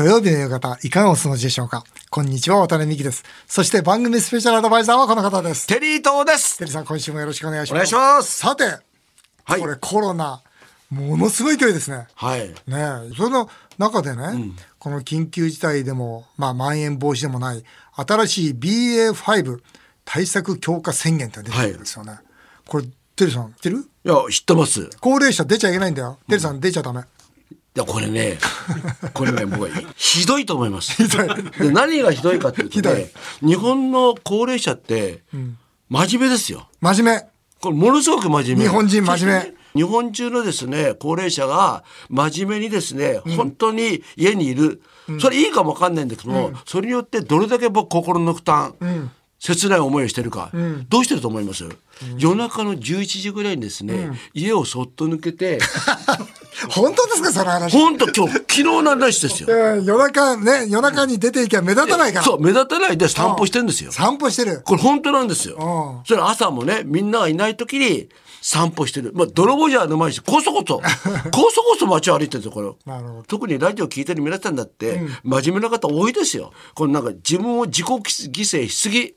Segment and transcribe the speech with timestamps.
[0.00, 1.84] 土曜日の夕方、いかがお過ごしでしょうか？
[2.08, 3.22] こんにちは、渡辺美希です。
[3.46, 5.66] そして番組スペシャルアドバイザーはこの方です。
[5.66, 6.56] テリー東です。
[6.56, 7.94] テリーさん、今週もよろしくお願いします。
[7.94, 8.64] お願いしますさて、
[9.44, 10.40] はいこれコロナ、
[10.88, 12.06] ものすごい勢いですね。
[12.14, 12.48] はい。
[12.48, 17.62] ねえその中でね、この緊急事態でも、まあ、まん延防止でもない、
[17.94, 19.60] 新しい BA.5
[20.06, 22.20] 対策強化宣言って出てるんですよね。
[22.66, 22.84] これ、
[23.16, 23.80] テリーさん、知ってる？
[24.06, 24.80] いや、知ってます。
[24.80, 26.18] い高齢者出ちゃいけないんだよ。
[26.26, 27.02] テリーさん出ちゃダメ。
[27.74, 28.38] や、これね、
[29.14, 30.96] これね、僕はひどいと思います。
[31.58, 35.22] で何がひどいかっていうとね、日本の高齢者って、
[35.88, 36.68] 真面目ですよ。
[36.80, 37.26] 真面目。
[37.60, 38.64] これものすごく真面目。
[38.64, 44.82] 日本人真面目日本中のですね、高齢者が真面目にですね、本当に家にいる。
[45.20, 48.74] それいいかもわかんないんだけども、それによってどれだけ僕心の負担、
[49.40, 50.50] 切ない思いをしてるか、
[50.88, 51.64] どうしてると思います、
[52.18, 55.58] 夜中の11時ぐらいにですね、家をそっと抜けて、
[56.68, 57.72] 本当ですか、その話？
[57.72, 59.48] 本当今日、昨日の話ですよ。
[59.48, 62.24] うん夜中ね、夜中に出ていけば目立たないから。
[62.24, 63.92] そう、目立たないで散歩してんですよ。
[63.92, 64.60] 散歩してる。
[64.62, 66.06] これ本当なんですよう。
[66.06, 68.08] それ朝もね、みんながいない時に
[68.40, 69.12] 散歩してる。
[69.14, 70.82] まあ、泥棒じゃないし、こそこそ、こ
[71.50, 73.22] そこそ街を歩いてるんですよ、これ。
[73.26, 76.52] 特にラジオ聞いてる皆さんだって、真面目な方多いですよ。
[76.74, 79.14] これなんか自分を自己犠牲しすぎ。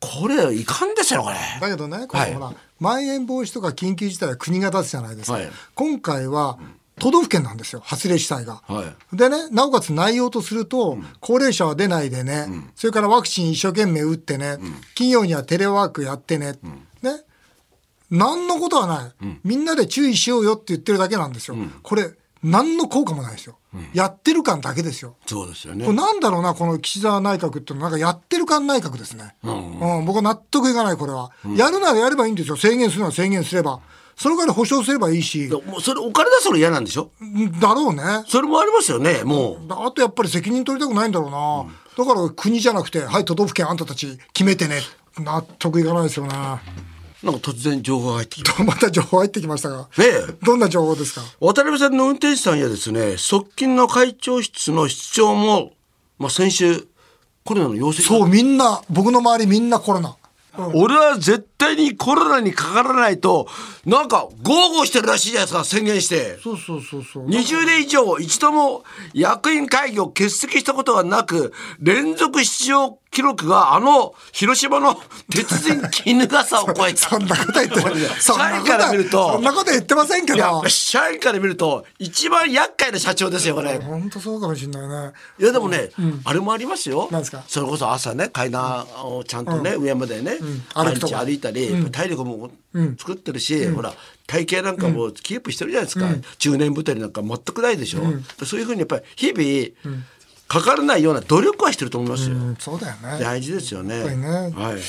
[0.00, 1.36] これ、いかんですよ、これ。
[1.60, 5.34] だけどね、これはいほら、まん延防止とか緊急事態は国が出すじゃないですか。
[5.34, 6.58] はい今回は、
[7.00, 8.62] 都道府県なんですよ、発令主体が。
[8.66, 14.58] はいでね、なおかつ内容とすると、高齢者は出ないでね、それからワクチン一生懸命打ってね、
[14.94, 16.58] 企業にはテレワークやってね、ね、
[18.16, 21.56] 何のことはない、みんなで注意しようよって言ってるだけなんですよ。
[21.82, 22.12] これ、
[22.42, 23.58] 何の効果もないですよ。
[23.92, 25.16] やってる感だけですよ。
[25.26, 25.96] そうですよねこれ。
[25.96, 29.34] なんだろうな、この岸田内閣ってなんかやってる感内閣ですね。
[29.42, 29.50] う
[30.02, 31.32] ん、僕は納得いかない、これは。
[31.56, 32.56] やるならやればいいんですよ。
[32.56, 33.80] 制限するなら制限すれば。
[34.16, 37.10] それから保証すればいいし、もうそれ、お金出すの嫌なんでしょ？
[37.60, 38.02] だろうね。
[38.28, 39.72] それもありますよね、もう。
[39.72, 42.04] あとやっぱり責任取りたくないんだろうな。
[42.06, 44.82] だから国じゃなくて、はい、都道府県あんたたち決めてね。
[45.18, 46.34] 納得いかないですよね。
[47.24, 48.62] なんか突然情報が入ってきた。
[48.64, 49.88] また情報入ってきましたが。
[49.96, 50.26] ねえ。
[50.42, 51.22] どんな情報ですか？
[51.40, 55.72] 渡辺さんの運転手さんやですね、側近の会長室の室長も、
[56.18, 56.86] まあ、先週、
[57.44, 60.16] コロナの陽性がそう、みんな、僕の周りみんなコロナ。
[60.74, 63.48] 俺は絶対にコロナにかからないと、
[63.86, 66.38] なんか、豪語してるらしいじゃないですか、宣言して。
[66.42, 67.26] そうそうそうそう。
[67.28, 77.10] 20年以上一度も役員会議を欠席したことがなく、連続出場記録があの広島の鉄人絹笠を超えた。
[77.14, 77.80] そんなこと言って
[78.20, 80.64] 社員から見るとそんなこと言ってませんけど。
[80.66, 83.78] 社員から見ると一番厄介な社長ですよこれ。
[83.78, 85.12] 本当そうかもしれないね。
[85.38, 85.90] いやでもね、
[86.24, 87.44] あれもありますよなんですか？
[87.46, 90.38] それこそ朝ね階段をちゃんとね、上までね、
[90.74, 92.50] 歩いたり、体力も
[92.98, 93.94] 作ってるし、ほら
[94.26, 98.00] 体型なんかもキープしてるじゃないですか、中年太りなんか全くないでしょ、
[98.44, 99.96] そういうふうにやっぱり日々、
[100.48, 103.18] かからないような努力はしてると思いますよ、うん、そうだよね。
[103.18, 104.04] 大事ですよね。
[104.14, 104.52] ね。
[104.54, 104.80] はい、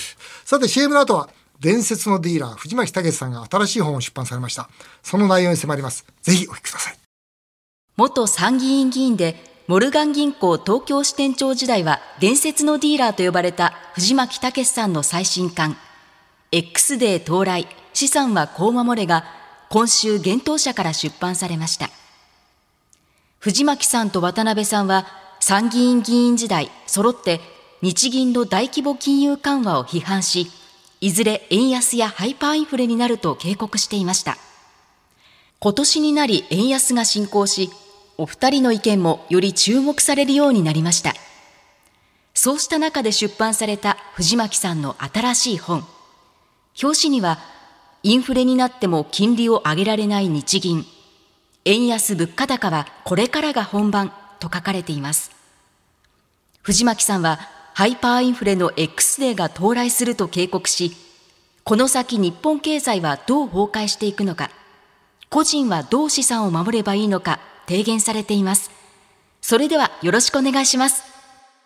[0.44, 4.70] さて CM の後は伝説のディーラー藤巻武さんが新しい本を出版されました。
[5.02, 6.06] その内容に迫ります。
[6.22, 6.98] ぜひお聞きください。
[7.96, 15.78] 元参議院議員でモルガン銀行東京支店長時代は伝説のディーラーと呼ばれた藤巻武さんの最新刊
[16.58, 17.68] X デー到来。
[17.94, 19.26] 資産はこう守れが
[19.70, 21.90] 今週幻冬社から出版されました。
[23.40, 25.06] 藤巻さんと渡辺さんは
[25.42, 27.42] 参議院議員時代揃って
[27.82, 30.48] 日銀の大規模金融緩和を批判し
[31.02, 34.38] いずれ円安やハイパーインフレになると警告していました。
[35.60, 37.70] 今年になり円安が進行し
[38.18, 41.16] お二人の意見もより注目されるようになりました。
[42.34, 45.86] そうした中で出版された藤巻さんの新しい本。
[46.82, 47.40] 表紙には
[48.04, 50.86] インフレになっても金利を上げられない日銀。
[51.64, 55.32] 円安物価高はこれからが本番と書かれています。
[56.62, 57.40] 藤巻さんは
[57.74, 60.94] ハイパーインフレの X デーが到来すると警告し
[61.64, 64.50] この先日本経済はどう崩壊していくのか
[65.30, 68.70] 個人はどう資産を守ればいいのか提言されています。
[69.42, 71.15] それではよろしくお願いします。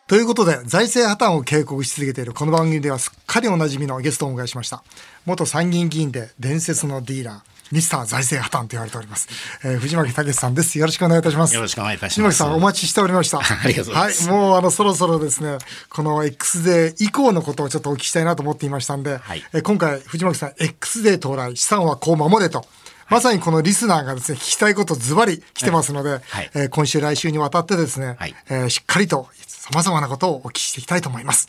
[0.10, 4.82] ということで財政破綻を警告し続けているこの番組ではすっかりおなじみのゲストをお迎えしました。
[5.28, 7.42] 元参議院議員で伝説のディーラー
[7.72, 9.30] ミスター財政破綻と言われております、
[9.64, 10.80] えー藤巻武さんです。
[10.80, 11.54] よろしくお願いいたします。
[11.54, 12.34] よろしくお願いいたします。
[12.34, 13.38] 藤巻さんお待ちしておりました。
[13.46, 14.28] ありがとうございます。
[14.28, 15.60] はいもうあのそろそろですね
[15.92, 19.46] この X デー以降のことをちょっとお聞きしたいなと思っていましたんで、はい。
[19.54, 22.66] えー今回藤巻さん X デー到来資産はこう守れと
[23.12, 26.52] まさにこのリスナーがですね、聞きたいことズバリ来てますので、はい。
[26.54, 28.36] えー今週来週にわたってですね、はい。
[28.50, 29.28] えーしっかりと
[29.60, 31.48] 様々なことをお聞きしていきたいと思います。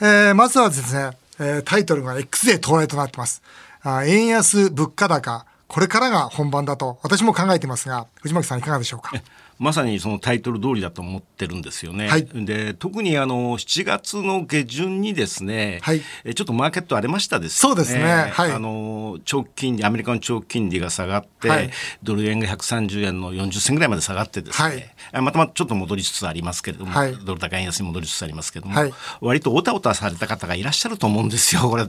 [0.00, 3.42] えーまずはですね、えータイトルが X で到来となってます。
[3.82, 9.12] あ円安、物価高、これからが本番だと私も考えていますが、藤巻さんいかがでしょうか？
[9.58, 12.08] まさにそのタイトル通りだと思ってるんですよね。
[12.08, 12.26] はい。
[12.26, 16.02] で特にあの7月の下旬にですね、はい。
[16.24, 18.04] えちょっとマーケット荒れましたですそうですね。
[18.32, 18.52] はい。
[18.52, 21.70] あの長期金利アメリカの長期金利が下がって、はい。
[22.02, 24.94] ドル円が130円の40銭ぐらいまで下がってですね、はい。
[25.12, 27.16] あまたまたちょっと戻りつつありますけれども、はい。
[27.24, 28.92] ドル高円安に戻りつつありますけれども、はい。
[29.22, 31.86] 割とおたおたされた方がいらっしゃると思うんですよこれ。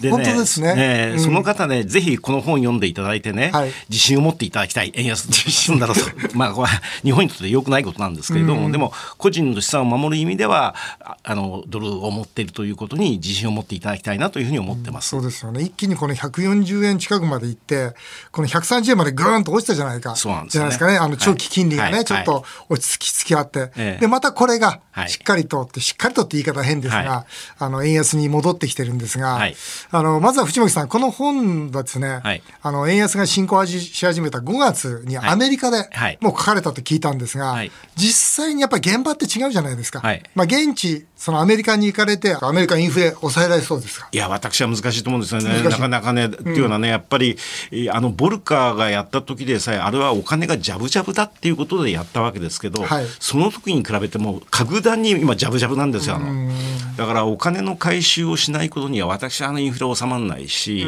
[0.00, 1.12] で本当ですね。
[1.14, 1.20] うん。
[1.20, 3.72] その方ねぜひこの本読んでいただいてね、はい。
[3.88, 6.00] 自信を持っていただきたい円安進んだらと。
[6.34, 15.08] まあこれは日本にとって良くないことなんですけれども、でも個人の資産を守る意味ではああのドルを持っているということに自信を持っていただきたいなというふうに思ってます。
[15.08, 15.62] そうですよね。
[15.62, 17.94] 一気にこの140円近くまで行って、
[18.30, 20.16] この130円までぐーんと落ちたじゃないか。
[20.16, 20.58] そうなんですね。
[20.58, 20.98] じゃないですかね。
[20.98, 22.04] あの長期金利がね、はい。
[22.04, 24.00] ちょっと落ち着きつきあって、ええ。
[24.00, 25.08] で、またこれがはい。
[25.08, 27.26] しっかりとって、しっかりとって言い方は変ですが、は
[27.58, 29.54] あの、円安に戻ってきてるんですが、はい。
[29.90, 32.42] あの、まずは藤巻さん、この本はですね、はい。
[32.62, 36.18] あの、円安が進行し始めた5月にアメリカではい。
[36.20, 37.70] もう書かれたと聞いたんですが、はい。
[37.96, 40.00] 実際にやっぱり現場って違うじゃないですか。
[40.00, 40.22] はい。
[40.34, 44.08] まあ、現地、そのアメリカに行かれて、アメリカインフレ抑えられそうですか？
[44.10, 46.26] いや私は難しいと思うんですよね、なかなかね。
[46.26, 47.36] っていうのはね、やっぱり
[47.70, 53.06] えーあのボルカーがやった時でさえ、あれはお金がジャブジャブだっていうことでやったわけですけど、はい。
[53.18, 56.16] その時に比べても、格段に今、ジャブジャブなんですよ。
[56.16, 56.50] あの。
[56.96, 60.86] だからお金の回収をしないことには、私はあのインフレ収まらないし、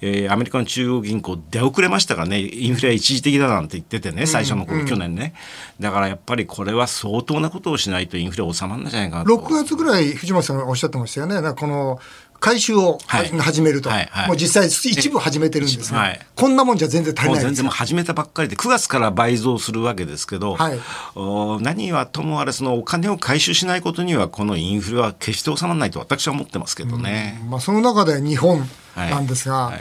[0.00, 5.34] えーアメリカの中央銀行、出遅れましたからね、インフレは一時的だなんて言っててね、最初の頃、去年ね。
[5.80, 9.30] だからやっぱりこれは相当なことをしないとインフレ収まらないじゃないかなと。
[9.30, 11.34] 6月ぐらい藤本さんがおっしゃってましたよね。
[11.34, 12.00] なんかこの
[12.46, 13.28] 回収をははい。
[13.30, 14.28] 始めると、はいはい。
[14.28, 16.20] もう実際一部始めてるんですが、はい。
[16.36, 20.78] こんなもんじゃ全然足りない全然もう始めたばっかりで9月から倍増するわけですけど、はい。
[21.16, 27.42] お何はともあれそのお金を回収しないことにはこのインフレは決して収まらないと私は思ってますけどね。
[27.48, 28.60] まあ、その中で日本
[28.94, 29.72] なんですが、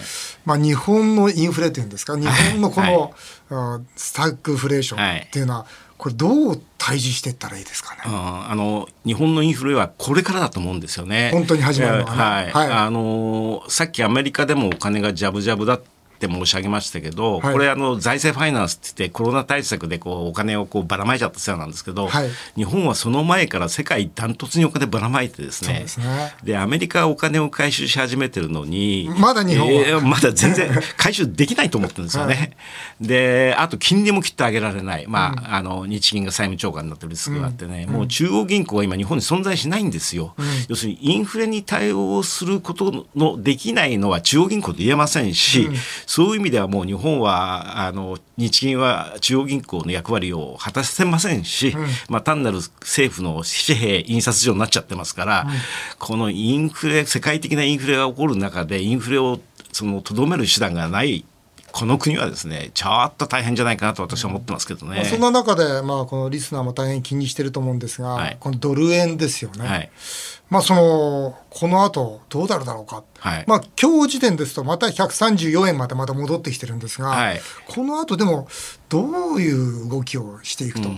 [0.44, 3.12] まあ、日本のインフレというんですか日本のこの、はい。
[3.12, 3.16] うん
[3.96, 5.68] スタッグフレーションっていうのは、
[6.06, 8.02] これどう対峙していったらいいですかね？
[8.06, 11.32] うんあの日本のインフレはこれからだと思うんですよね。
[11.34, 15.88] 本当に始まるのはねはいはいあのさっきアメリカでもお金がジャブジャブだって
[16.28, 17.54] 申し上げましたけど、はい。
[17.54, 22.30] これあの財政ファイナンスって言ってコロナ対策でこうお金をこうばらまいちゃったせいなんですけど、はい。
[22.56, 25.80] 日本はその前から世界ダントツにお金ばらまいてですね。
[25.80, 26.34] ですね。
[26.44, 29.74] でアメリカはお金を回収し始めてるのにまだ日本は。
[29.74, 32.56] えーまだ全然 回収できないと思ってるんですよね。
[33.02, 40.34] であと金利もきっと上げられない、まああの日銀が債務超過になってるリスクがあってね、もう中央銀行は今日本に存在しないんですよ。
[40.68, 45.70] 要するにインフレに対応することのできないのは中央銀行と言えませんし、
[46.16, 51.76] そういう意味ではもう日本はあの日銀は中央銀行の役割を果たせませんし、
[52.08, 55.46] まあ単なる政府の紙幣印刷所になっちゃってますから、
[56.00, 59.42] このインフレ世界的なインフレが起こる中でインフレを
[59.74, 61.26] そのとどめる手段がない
[61.74, 64.96] この国はですねちょっと大変じゃないかなと私は思ってますけどね。
[64.96, 69.68] まあそんな中で、まあ、このリスナーも大変気にしてると思うんですが、はいこのドル円ですよね。
[69.68, 69.92] はい
[70.50, 73.46] まあそのこの後どうなるだろうか、はい。
[73.48, 77.40] まあ今日時点ですとまた134円までまた戻ってきてるんですが、はい。
[77.66, 78.50] この後でも
[78.90, 80.90] どういう動きをしていくと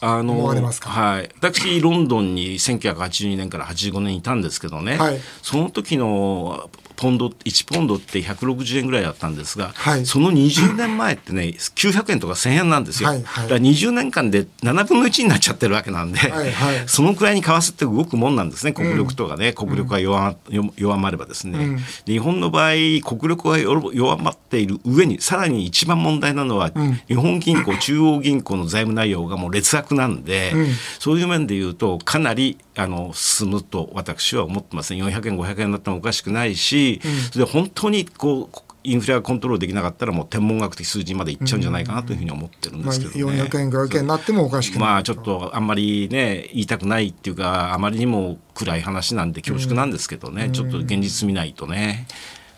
[0.00, 5.20] あの思われますか、はい、私ロンドンに1982年から85年いたんですけどね、はい。
[5.42, 10.06] その時のポンド1ポンドって160円ぐらいだったんですが、はい。
[10.06, 13.48] その20年前ってね900円とか1000円なんですよ、はいはい。
[13.48, 16.88] だから20年間で7分の1になっちゃってるわけなんで、はいはい。
[16.88, 18.72] そのくらいに為替って動くもんなんですね。
[18.72, 20.36] 国力とかね、国力が弱ま
[20.76, 22.72] 弱まればですね、で日本の場合
[23.04, 26.72] 国力が弱弱まっている上にさらに一番問題なのは、
[27.08, 30.52] 日本銀行中央銀行の財務内容がもう劣悪なんで、
[30.98, 35.02] そういう面で言うとかなりあの進むと私は思ってますね。
[35.02, 37.00] 400円500円になってもおかしくないし、
[37.32, 43.42] それで本当にこうインフレがコントロールできなかったらもう天文学的数字までいっちゃうんじゃないかなというふうに思ってるんでまあ、すけどね。
[43.42, 52.06] 400円500円になってもおかしくない、まあちょっとあんまりね言いたくないっていうかあまりにも暗い話なんで恐縮なんですけどね、ちょっと現実見ないとね。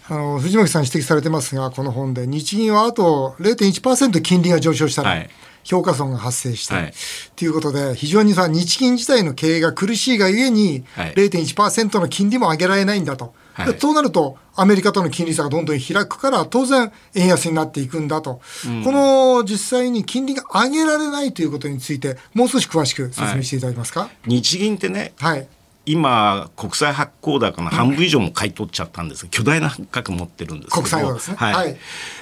[0.09, 5.31] あの藤巻さん指摘されてますがこの本で日銀はあと0.1%金利が上昇したら、はい
[5.65, 6.95] 評価損が発生して、はい。
[7.37, 11.15] ということで非常にさ日銀自体の経営が苦しいがゆえに、はい。
[11.15, 13.73] 0.1%の金利も上げられないんだと、はい。
[13.73, 18.41] でそうなるとアメリカとの金利差がどんどん開くから当然円安になっていくんだと、
[18.85, 24.11] この実際に金利が上げられないということについてもう少し詳しく説明していただけますか？
[24.27, 25.49] 日銀ってねはい、
[25.85, 29.25] 今国債発行高の半分以上も買い取っちゃったんです。
[29.25, 30.83] が巨大な額持ってるんですけど。
[30.83, 31.37] 国債をですね。
[31.37, 31.77] はい、はい。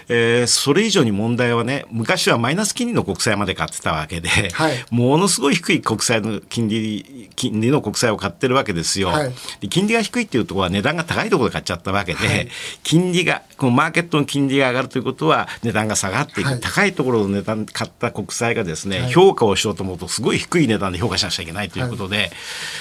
[0.09, 4.85] えーそれ以上に問題はね昔はマイナス金利の国債まで買ってたわけで、はい。
[4.91, 9.09] ものすごい低い国債の金利金利の国債を買ってるわけですよ。
[9.09, 9.33] はい。
[9.61, 12.49] で金利が低いっていうところは値段が高いところで買っちゃったわけで、はい。
[12.83, 16.61] 金利がこのマーケットの金利が上がるということは値段が下がっていく、はい。
[16.61, 19.13] 高いところの値段買った国債がですね、はい。
[19.13, 22.31] 評価をしようと思うとすごい低い値段で評価しなくちゃいけないということで,、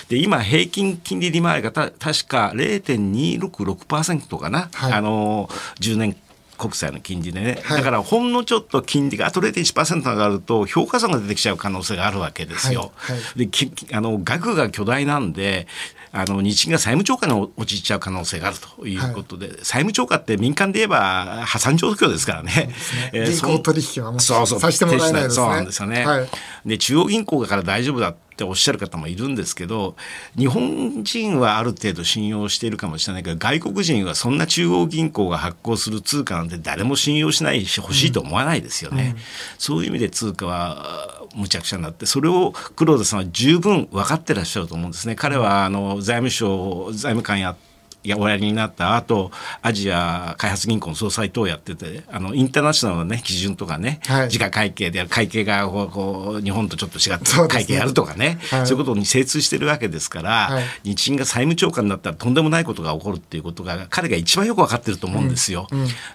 [0.08, 4.94] で今平均金利利回りがた確か0.266%かな、はい。
[4.94, 5.50] あの
[5.80, 6.16] 10年
[6.58, 7.78] 国債の金利でね、はい。
[7.78, 12.92] だからほんのちょっと金利があと0.1%上がると評価損が出てきちゃう可能性があるわけですよ。
[12.96, 13.16] はい。
[13.16, 13.40] はい。
[13.40, 15.68] できあの額が巨大なんで
[16.12, 22.70] あの日銀が債務超過に陥っちゃう可能性があるということで、債務超過って民間で言えば破産状況ですからね。
[23.14, 26.06] えー銀行取引はもうそうそうさせてもらえないですねそうなんですよね。
[26.06, 26.30] はい
[26.66, 29.96] で中央銀行だから大丈夫だっておっしゃる方もいるんですけど
[30.38, 39.16] 日本人はある程度信用しているかもしれないけど外国人はそんな中央銀行が発行する通貨なんて誰も信用しないし欲しいと思わないですよね。
[39.58, 45.16] そういう意味で通貨はむちゃくちゃになってそれを黒田さんは十分分かってらっしゃると思うんですね。
[45.16, 47.69] 彼はあの財務省財務官やって
[48.04, 54.30] やおやりになった後アジア開発銀行の総裁等をやっててあのインターナショナルの、ね、基準とかね、はい。
[54.30, 58.68] 時価会計である会計がこう日本とちょっと違って会計やるとかねはい。
[58.68, 60.64] そういうことに精通してるわけですから、はい。
[60.84, 65.68] 日銀が債務超過になったらとんでもないことが起こるっていうことが彼が一番よく分かってると思うんですよ。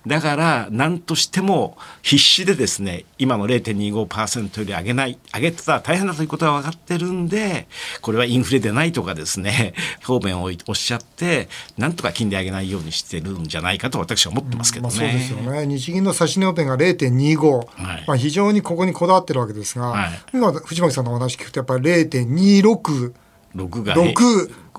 [0.06, 7.66] だから何としても必死でですね今の0.25%より上げない上げてたら大変だということは分かってるんで
[8.00, 9.74] これはインフレでないとかですね
[10.04, 14.94] 方面をおっしゃってなんとか金利上げないようにしてるんじゃないかと私は思ってますけどね。
[14.96, 15.66] まあ、そうですよね。
[15.66, 18.04] 日銀の指値オペンが0.25、はい。
[18.06, 20.10] まあ、非常にここにこだわってるわけですが、はい。
[20.32, 23.12] 今藤巻さんのお話聞くとやっぱり0.266
[23.54, 23.94] 6が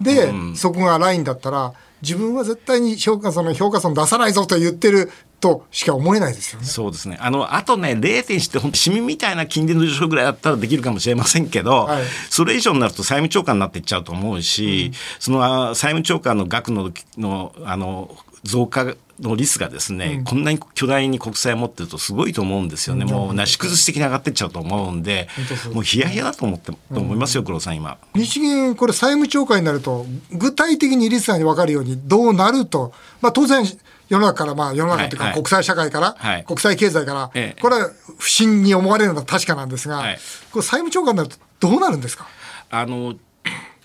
[0.02, 6.66] で、そこがラインだったら自分は絶対に評価損の評価損出さないぞと言ってるとしか思えないですよね。
[6.66, 7.18] そうですね。
[7.20, 23.06] あの、あとね、0.1って本当シミみたいな金利の上昇ぐらいだったらできるかもしれませんけど、はいそれ以上になると債務超過になっていっちゃうと思うし、そのあ債務超過の額ののあの増加のリスがですね、こんなに巨大に国債を持ってるとすごいと思うんですよね。
[23.06, 25.30] もうなし崩し的に上がっていっちゃうと思うんで、
[25.74, 27.98] もうヒヤヒヤだと思って、と思いますよ、黒さん今。
[28.14, 33.66] 日銀、これ債務超過になると、具体的にリスナーに分かるようにどうなると、まあ当然、
[34.08, 35.42] 世の中から、まあ世の中というかはいはい。
[35.44, 36.44] 国際社会から、はい。
[36.44, 37.62] 国際経済から、ええ。
[37.62, 40.20] これは不審に思われるのは確かなんですが、はい。
[40.52, 42.28] これ債務超過になるとどうなるんですか？
[42.70, 43.16] あの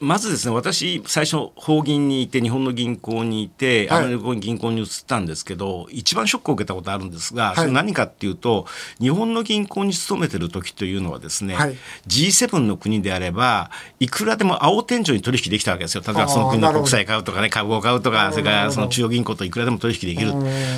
[0.00, 4.04] まずですね私最初法銀にいて日本の銀行にいて、はい。
[4.04, 7.56] アメリカの銀行に移ったんですけど一番ショックを受けたことあるんですが、い。
[7.56, 8.66] それ何かっていうと
[8.98, 11.76] 日本の銀行に勤めてる時というのはですね、はい。
[12.06, 16.02] G7 の国であればいくらでも青天井に取引できたわけですよ。
[16.06, 20.32] 例えばその国の国債買うとかね株を買うとかそれからその中央銀行といくらでも取引できる。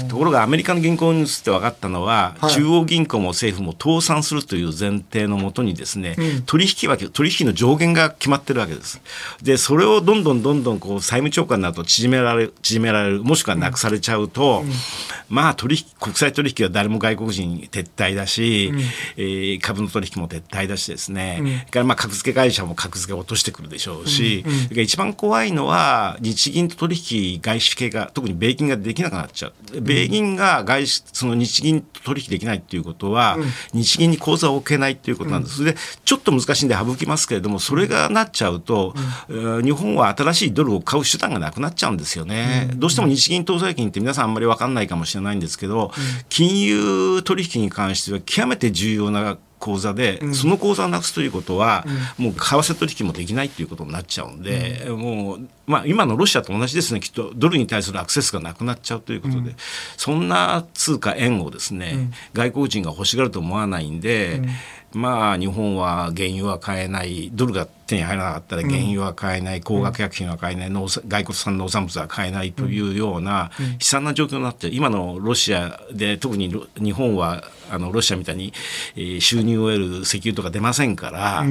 [0.08, 2.52] ところがアメリカの銀行に移って分かったのは、はい。
[2.52, 9.00] 中央銀行も政府も倒産するという前提のもとにですね、取引は取引の上限が決まってるわけです。
[9.42, 14.64] でそれをどんどんどんどんこう債務超過になると縮められる縮められるもしくはなくされちゃうと、
[15.28, 18.72] まあ取引国際取引は誰も外国人撤退だし、
[19.16, 29.80] えー株の取引も撤退だしですね、それからまあ格付け会社も格付けを落としてくるでしょうし、それから一番怖いのは日銀と取引外資系が特に米銀ができなくなっちゃう。
[29.80, 33.38] 米銀が外資その日銀と取引できないっていうことは、
[33.72, 35.56] 日銀に口座を置けないっていうことなんです。
[35.56, 38.94] それでちょっと難しいんで省きますけれどもそれがなっちゃうと、
[39.28, 39.64] うん。
[39.64, 41.96] 日本は新しいドルを買う手段がなくなっちゃうん。
[41.96, 42.70] ですよね。
[42.74, 44.24] どうしても日銀当座金って皆さん。
[44.24, 44.34] あん。
[44.34, 44.74] まり分かん。
[44.74, 45.40] ないかもしれないん。
[45.40, 45.92] ですけど、
[46.28, 51.84] 金融取引に関しては極めて重要な口座で、その口座をなくすということは、
[52.18, 54.42] もう為替取引もできないということになっちゃうん。
[54.42, 57.00] で、もう、まあ、今のロシアと同じですね。
[57.00, 59.54] きっとドルに対するアクセスがなくなっちゃうということで、
[59.96, 64.42] そんな通貨円をですね、外国人が欲しがると思わないんで、
[64.92, 67.30] まあ日本は原油は買えない。
[67.32, 70.70] ドルが手に入らなかったら原油は買えない、高額薬品は買えない。
[70.70, 78.52] 外国産農産物は買えないというような悲惨な状況になって今のロシアで特にロ日本はあのロシアみたいに、
[78.96, 81.44] えー収入を得る石油とか出ませんから、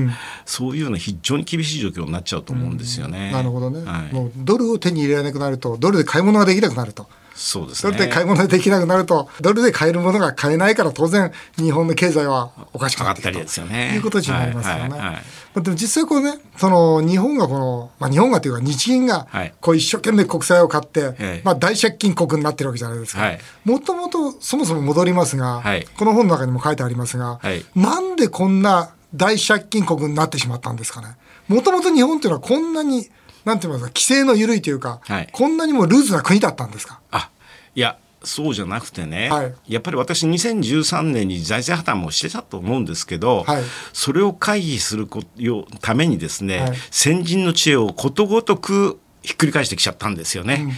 [0.46, 3.32] そういうような非常に厳しい状況になっちゃうと思うんですよね。
[3.32, 7.08] なるほどね、はいもうドルを手に入れられなくなると、ドルで買い物ができなくなると。
[7.34, 7.92] そうですね。
[7.92, 15.22] ドルで買い物ができなくなると、ドルで買えるものが買えないから、当然、日本の経済はおかしくなってくる上がったりですよねということになりますよね。
[15.56, 23.40] でも実際こうね、その日本がこの、まあ、日本がというか日銀がはいこう一生懸命国債を買って、えまあ、大借金国になってるわけじゃないですかはい。
[23.66, 31.18] もともとそもそも戻りますが、はいこの本の中にも書いてありますが、はいなんでこんな大借金国になってしまったんですかね。
[31.48, 33.10] もともと日本というのはこんなに
[33.46, 35.30] なんて言いますか、規制の緩いというか、はい。
[35.32, 37.00] こんなにもルーズな国だったんですか？
[37.12, 37.30] あ
[37.76, 39.54] いやそうじゃなくてね、はい。
[39.68, 43.64] やっぱり私2013年に財政破綻もしてたと思うんですけど、はい。
[43.94, 46.78] それを回避するこよためにですね、はい。
[46.92, 50.74] 先人の知恵をことごとくひっくり返してきちゃったんですよね。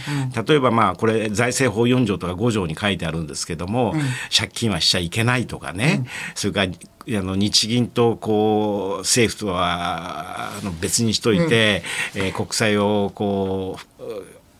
[0.46, 3.94] 例えばまあこれ財政法4条とか5条に書いてあるんですけども、
[4.36, 6.72] 借金はしちゃいけないとかね、それから
[7.18, 11.82] あの日銀とこう政府とは別にしといて、
[12.14, 14.04] えー国債をこう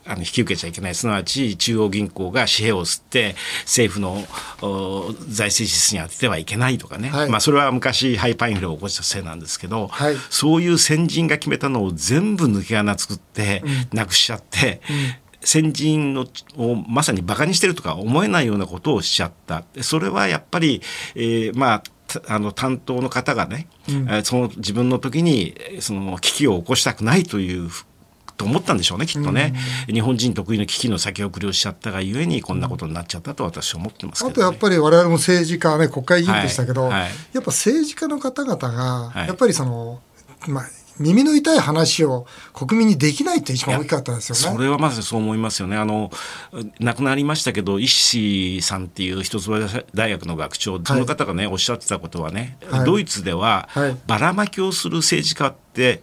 [0.07, 0.95] あの引き受けちゃいけない。
[0.95, 4.25] すなわち中央銀行が紙幣を吸って政府の
[4.63, 7.29] お財政支出に当ててはいけないとかね、はい。
[7.31, 10.17] まあ、それは昔ハイパーインフレを起こしたせいなんですけど、はい。
[10.31, 14.81] そういう先人が決めたのを全部抜け穴作ってなくしちゃって。
[15.47, 19.63] 先人のをまさにバカにしてるとか思えないようなことをしちゃった。
[19.75, 20.81] でそれはやっぱり、
[21.15, 27.69] えーまあたあの担当の方がね、えーその自分の時にえーその危機を起こしたくないという
[28.37, 29.55] と思ったんでしょうねきっとね、
[29.87, 36.91] 日本人得意の危機の先送りをしちゃったがゆえにこんなことになっちゃったと私は思ってますけど、ね、あとやっぱり我々も政治家ね、国会議員でしたけど、はい。
[36.93, 39.27] はいやっぱ政治家の方々が、はい。
[39.27, 40.01] やっぱりその、
[40.47, 40.65] まあ、
[40.99, 44.57] 耳の痛い話を国民にできないって一番大きかったですよね。
[44.57, 45.77] それはまずそう思いますよね。
[45.77, 46.11] あの
[46.79, 49.53] 亡くなりましたけど石さんっていう一橋
[49.95, 52.87] 大学の学長その方がね、おっしゃってたことはね、はい。
[52.87, 53.97] ドイツでは、はい。
[54.07, 56.03] ばらまきをする政治家って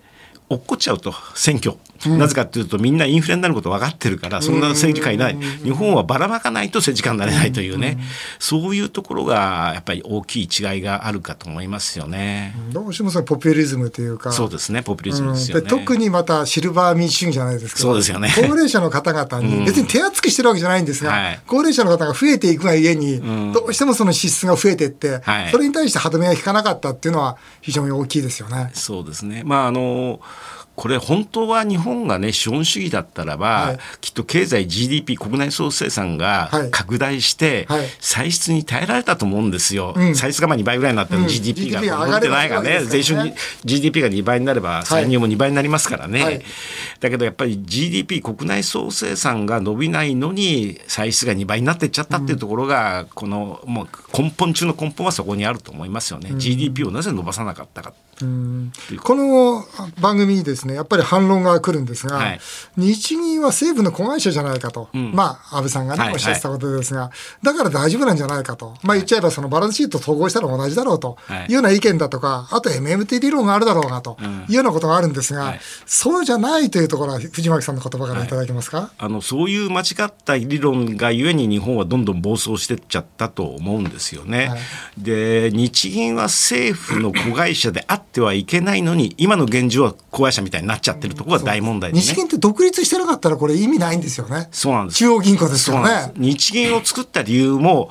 [0.49, 1.77] 落っこっちゃうと選挙、
[2.09, 7.97] なぜかというとみんなインフレになること分かってるからそんな政治家いない、日本はばらまかないと政治家になれないというね、
[8.39, 12.55] そういうところがやっぱり大きい違いがあるかと思いますよね。
[12.71, 15.61] どうしてもそのポピュリズムというか、そうですねポピュリズうんムですよね。
[15.61, 17.87] で特にまたシルバー民主主義じゃないですけど。
[17.89, 18.31] そうですよね。
[18.35, 21.39] 高齢者の方々に別に手厚くしてるわけじゃないんですが、はい。
[21.47, 23.21] 高齢者の方が増えていくがゆえに、
[23.53, 25.51] どうしてもその支出が増えていって、はい。
[25.51, 28.71] それに対して歯止めが効かなかったっていうのは非常に大きいですよね。
[28.73, 29.43] そうですね。
[29.45, 30.19] まああの
[30.75, 33.79] これ本当は日本がね資本主義だったらば、はい。
[33.99, 36.71] きっと経済 GDP 国内総生産がはい。
[36.71, 37.85] 拡大して、はい。
[37.99, 39.93] 歳出に耐えられたと思うんですよ。
[39.97, 40.15] ん。
[40.15, 41.27] 歳出がまあ2倍ぐらいになったらうん。
[41.27, 43.29] GDP が上戻ってないがねそうですよね。
[43.29, 43.33] 税収に
[43.65, 46.23] GDP が2倍になれば歳入も2倍になりますからね。
[46.23, 46.41] はい。
[46.99, 53.87] だけどやっぱり GDP 国内総生産が伸びないのに歳出が2倍になっていっちゃったっていうところが、このもう
[54.17, 56.31] 根本中の根本はそこにあると思いますよね。
[56.37, 57.93] GDP をなぜ伸ばさなかったか。
[58.25, 59.65] この
[59.99, 62.39] 番組にですね、やっぱり反論が来るんですが、はい。
[62.77, 71.17] 日銀は政府の子会社じゃないかと、まあ、安倍さんがね、はいおっしゃってたことですが、だから大丈夫なんじゃないかと、まあ言っちゃえばそのバランスシート統合したら同じだろうと。
[71.21, 71.45] はい。
[71.45, 74.17] いうような意見だとか、あと MMT 理論があるだろうなと。
[74.47, 75.59] いうようなことがあるんですが、はい。
[75.85, 78.91] そうじゃないというところは、藤巻さんの言葉からいただけますか？
[78.97, 84.47] あのそういう間違った理論がゆえに日本はどんどん暴走してっちゃったと思うんですよね。
[84.49, 84.59] はい。
[84.97, 92.01] で日銀は政府の子会社であってはいけないのに今の現状は子会社みたいになっちゃってるところが大問題でね。
[92.01, 94.49] 日銀って独立してなかったらこれ意味ないんですよね。
[94.51, 96.11] そうなんです中央銀行ですよね。
[96.17, 97.89] 日銀を作った理由も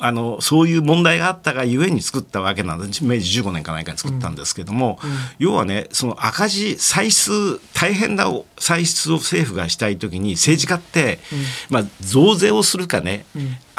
[0.00, 4.98] あのそういう問題があったがゆえに作ったわけなんです明治15年か何かに作ったんですけども、
[5.38, 8.26] 要はねその赤字歳出大変な
[8.58, 11.20] 歳出を政府がしたい時に政治家って、
[11.68, 13.26] まあ、増税をするかね、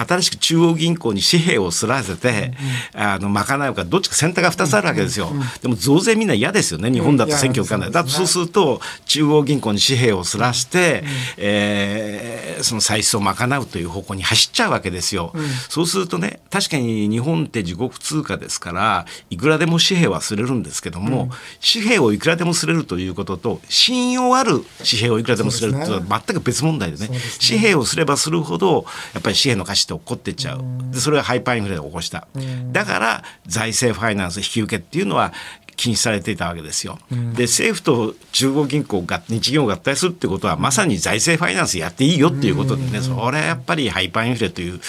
[0.05, 2.53] 新しく中央銀行に紙幣をすらせて、
[2.93, 11.03] あの賄うかどっちか選択が2つあるわけですよ、でも増税みんな嫌ですよね日本だと選挙受かんない、うんだとそうすると中央銀行に紙幣をすらして、
[11.37, 15.33] えーその歳出を賄うという方向に走っちゃうわけですよ、
[15.69, 21.29] そうするとね確かに日本って自国通貨ですからいくらでも紙幣はすれるんですけども、
[21.61, 27.07] 紙幣をいくらでもすれるということと信用ある紙幣をいくらでもすれるというのは全く別問題でね。
[27.11, 27.19] ね。
[27.45, 30.63] 紙幣をすればするほどやっぱり紙幣の価値って落っこってっちゃう。
[30.91, 32.27] でそれがハイパーインフレを起こした。
[32.71, 35.33] だから財政ファイナンス引き受けっていうのは
[35.75, 36.99] 禁止されていたわけですよ。
[37.35, 44.79] で政府と中央銀行が日銀を合体するってことはまさに財政ファイナンスやっていいよっていうことでねそれはやっぱりハイパーインフレという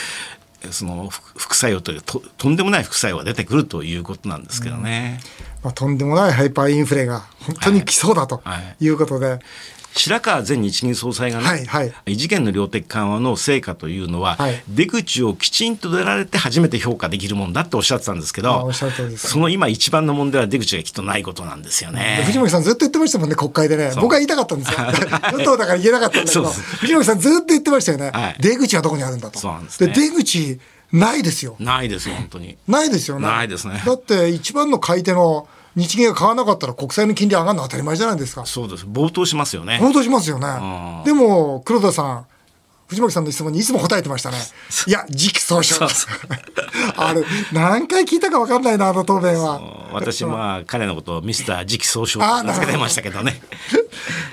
[0.71, 5.21] その副副作用というととんでもない副作用が出てくるということなんですけどね。
[5.63, 8.85] まあ、とんでもないハイパーインフレが本当に来そうだとはい。
[8.85, 9.39] いうことで、
[9.95, 22.23] 白川前日銀総裁がね、はいはい異次元の量的緩和の成果というのは、はい出口をきちんと出られて初めて評価できるもんだっておっしゃってたんですけどその今一番の問題は出口がきっとないことなんですよね。
[22.27, 23.93] 藤巻さんずっと言ってましたもんね、国会でね。
[23.97, 24.79] 僕は言いたかったんですよ。
[25.33, 26.45] 与党だから言えなかったんだけど、
[26.81, 28.11] 藤巻さんずっと言ってましたよね。
[28.13, 29.39] はい出口はどこにあるんだと。
[29.39, 30.59] そうなんですね出口
[30.93, 31.57] ないですよ。
[31.59, 32.57] ないですよ本当に。
[32.69, 33.27] ないですよね。
[33.27, 38.45] ないですねだって一番の買い手の日銀が買わなかったら国債の金利上がるの当たり前じゃないですか。
[38.47, 39.79] そうです冒頭しますよね。
[39.79, 40.47] 本当しますよね。
[41.05, 42.27] でも、黒田さん、
[42.89, 44.37] 藤巻さんの質問にいつも答えてましたね。
[44.87, 46.07] いや、時期尚早です。
[46.97, 49.61] あれ、何回聞いたか分かんないな、あの答弁は。
[49.93, 53.41] 私まあ彼のことをミスター次期総称と名付けてましたけどね。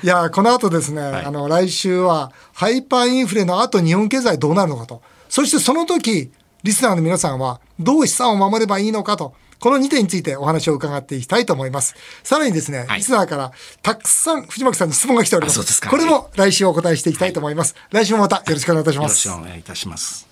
[0.04, 5.02] いや、この後ですね、あの、来週は、ハイパーインフレの後日本経済どうなるのかと。
[5.30, 6.32] そしてその時、
[6.64, 9.34] リスナーの皆さんは、どう資産を守ればいいのかと。
[9.60, 11.96] この2点についてお話を伺っていきたいと思います。
[12.24, 15.64] さらにですね、はいリスナーからたくさん藤巻さんに質問が来ております。
[15.64, 17.76] すかこれも来週お答えしていきたいと思います。
[17.92, 19.30] 来週もまたよろしくお願いいたしよろします。
[19.30, 20.28] くお願いいたします。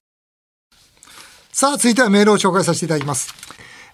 [1.52, 3.34] さあ、続いてはメールを紹介させていただきます。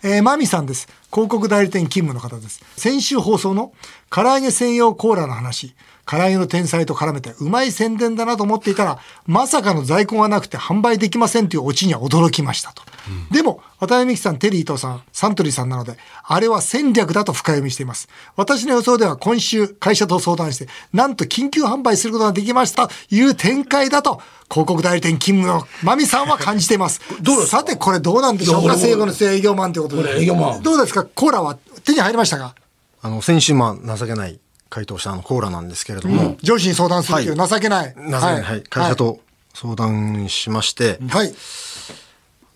[0.04, 0.90] えー、マミさんです。
[1.12, 2.62] 広告代理店勤務の方です。
[2.76, 3.72] 先週放送の
[4.10, 12.84] 唐揚げ専用コーラの話、唐揚げの天才と絡めてうまい宣伝だなと思っていたら、まさかの在庫がなくて販売できませんというオチには驚きましたと。
[13.32, 18.08] でも、渡辺美樹さん、テリー伊藤さん、サントリーさんなので、あれは戦略だと深読みしています。
[18.36, 22.88] 私の予想では今週会社と相談して、なんと緊急販売することができました。
[22.88, 27.02] という展開だと、広告代理店勤務のマミさんは感じています。
[27.22, 28.78] どうさて、これどうなんでしょうか？
[28.78, 30.20] 生後の営業マンということで。
[30.22, 31.04] 営業マンどうですか？
[31.06, 32.56] コーラは手に入りましたか？
[33.02, 37.94] あの、先週、まあ、情けない回答したあのコーラなんですけれども、上司に相談するという情けない。
[37.96, 39.20] 情けない、はい、会社と
[39.54, 41.26] 相談しまして、はい。
[41.26, 41.36] はい。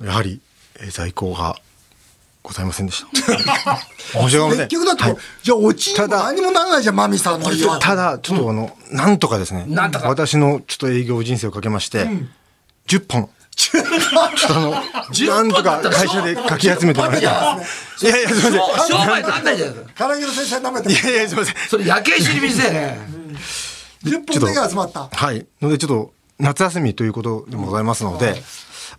[0.06, 0.47] やはり、えー
[0.92, 1.58] 在庫が
[2.44, 3.78] ございませんでした。
[4.14, 7.46] 申し訳結局だって、はいじゃあ、オチにもただ何もならないじゃん、マミさんの
[7.80, 12.08] ただ、ちょっとあの、なんとかですね、なんとか私のちょっと営業人生をかけまして、
[12.88, 13.30] 10本。
[13.58, 13.84] ちょっ
[14.48, 17.58] とあの、なんとか会社でかき集めてもらいた
[18.02, 18.06] い。
[18.06, 18.88] いやいや、すみません。
[18.88, 20.08] 商売なんないじゃないですか。
[20.08, 21.56] 唐揚げの先生舐めていやいや、すみません。
[21.68, 23.00] それ夜景知り店ね。
[24.04, 25.10] 10本目が集まった。
[25.12, 25.46] はい。
[25.60, 28.42] ので、ちょっと、夏休みということでもございますので、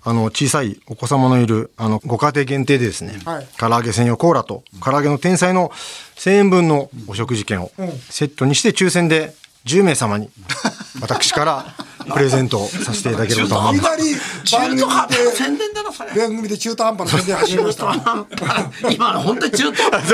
[0.08, 5.70] あの、小さいお子様のいる、あの、ご家庭限定でですね、はい唐揚げ専用コーラと、唐揚げの天才の
[6.16, 7.70] 1000円分のお食事券を
[8.08, 9.34] セットにして抽選で
[9.66, 10.30] 10名様に、
[11.02, 11.74] 私から
[12.10, 14.10] プレゼントさせていただければと思います。
[14.10, 16.10] いきなり番組中途半端宣伝だな、それ。
[16.10, 18.26] 番組で中途半端な宣伝始めました。
[18.90, 20.10] 今の本当に中途半端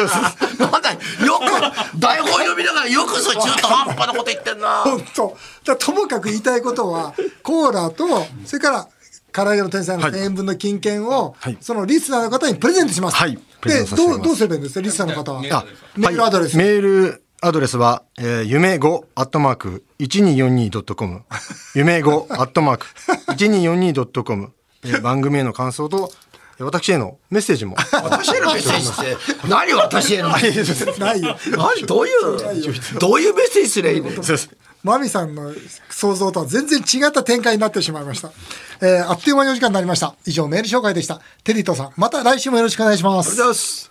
[0.59, 0.99] なんだよ
[1.39, 5.37] く台本読みながらよくそれ中途半端なこと言ってんな本当。
[5.77, 8.89] ともかく言いたいことは、コーラと、それから、
[9.35, 11.57] 唐揚げの天才の1000円分の金券を、はい。
[11.61, 13.17] そのリスナーの方にプレゼントします。
[13.17, 13.37] はい。
[13.63, 15.43] でどう、どうすればいいんですか、リスナーの方は？
[15.51, 15.65] あ
[15.97, 16.57] メールアドレス。
[16.57, 17.77] はい、メールアドレス。
[17.77, 21.23] は、えー、夢5アットマーク 1242.com
[21.75, 22.87] 夢5アットマーク
[23.33, 24.53] 1242.com、
[24.85, 26.13] えー、番組への感想と
[26.59, 27.75] えー私へのメッセージも。
[27.93, 28.89] 私へのメッセージ。
[28.89, 31.01] って何私へのメッセージ？
[31.01, 31.37] ないよ。
[31.51, 32.39] 何どういう
[33.01, 34.11] どういうメッセージすりゃいいの？
[34.85, 35.51] マミさんの
[35.89, 38.31] 想像とは全然違った展開になってしまいました。
[38.83, 40.15] えーあっという間にお時間になりました。
[40.27, 41.23] 以上メール紹介でした。
[41.43, 43.41] テリートさん、また来週もよろしくお願いします。
[43.41, 43.91] ます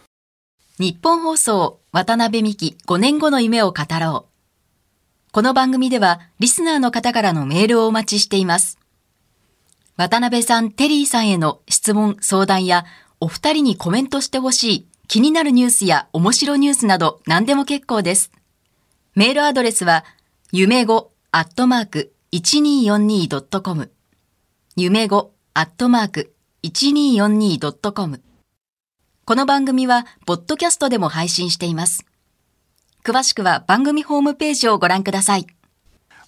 [0.78, 5.32] 日本放送渡辺美希5年後の夢を語ろう。
[5.32, 8.78] この番組ではリスナーの方からのメールをお待ちしています。
[9.98, 12.86] 渡辺さん、テリーさんへの質問、相談や
[13.20, 18.32] お二人にコメントしてほしい気になるニュースや面白ニュースなど何でも結構です。
[19.16, 20.06] メールアドレスは
[20.56, 23.92] 夢語アットマーク 1242.com
[24.76, 28.22] 夢語アットマーク 1242.com
[29.26, 32.06] この番組は、ポッドキャストでも配信しています。
[33.04, 35.48] 詳しくは番組ホームページをご覧ください。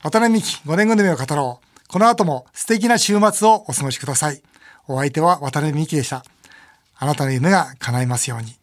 [0.01, 1.87] 渡辺美希5年後の夢を語ろう。
[1.87, 4.41] この後も素敵な週末をお過ごしください。
[4.87, 6.25] お相手は渡辺美希でした。
[6.97, 8.55] あなたの夢が叶いますように。